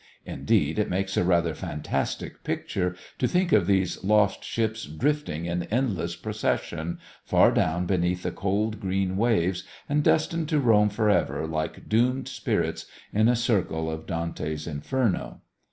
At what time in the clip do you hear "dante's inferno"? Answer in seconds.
14.07-15.41